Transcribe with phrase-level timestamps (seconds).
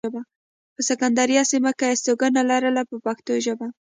[0.75, 3.67] په سکندریه سیمه کې یې استوګنه لرله په پښتو ژبه.